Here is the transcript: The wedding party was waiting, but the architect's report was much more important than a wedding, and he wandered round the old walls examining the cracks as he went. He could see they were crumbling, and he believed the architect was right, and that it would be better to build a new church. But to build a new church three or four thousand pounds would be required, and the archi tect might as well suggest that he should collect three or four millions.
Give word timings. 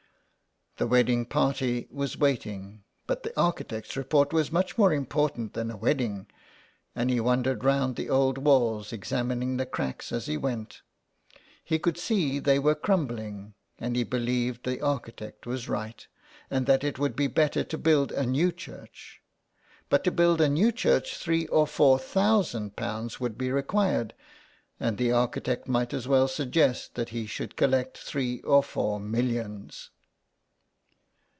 The 0.77 0.87
wedding 0.87 1.27
party 1.27 1.87
was 1.91 2.17
waiting, 2.17 2.83
but 3.05 3.21
the 3.21 3.39
architect's 3.39 3.95
report 3.95 4.33
was 4.33 4.51
much 4.51 4.79
more 4.79 4.91
important 4.91 5.53
than 5.53 5.69
a 5.69 5.77
wedding, 5.77 6.25
and 6.95 7.11
he 7.11 7.19
wandered 7.19 7.63
round 7.63 7.95
the 7.97 8.09
old 8.09 8.39
walls 8.39 8.91
examining 8.91 9.57
the 9.57 9.67
cracks 9.67 10.11
as 10.11 10.25
he 10.25 10.37
went. 10.37 10.81
He 11.63 11.77
could 11.77 11.99
see 11.99 12.39
they 12.39 12.57
were 12.57 12.73
crumbling, 12.73 13.53
and 13.77 13.95
he 13.95 14.03
believed 14.03 14.63
the 14.65 14.81
architect 14.81 15.45
was 15.45 15.69
right, 15.69 16.07
and 16.49 16.65
that 16.65 16.83
it 16.83 16.97
would 16.97 17.15
be 17.15 17.27
better 17.27 17.63
to 17.63 17.77
build 17.77 18.11
a 18.11 18.25
new 18.25 18.51
church. 18.51 19.21
But 19.87 20.03
to 20.05 20.11
build 20.11 20.41
a 20.41 20.49
new 20.49 20.71
church 20.71 21.15
three 21.17 21.45
or 21.47 21.67
four 21.67 21.99
thousand 21.99 22.75
pounds 22.75 23.19
would 23.19 23.37
be 23.37 23.51
required, 23.51 24.15
and 24.79 24.97
the 24.97 25.11
archi 25.11 25.41
tect 25.41 25.67
might 25.67 25.93
as 25.93 26.07
well 26.07 26.27
suggest 26.27 26.95
that 26.95 27.09
he 27.09 27.27
should 27.27 27.55
collect 27.55 27.99
three 27.99 28.39
or 28.41 28.63
four 28.63 28.99
millions. 28.99 29.91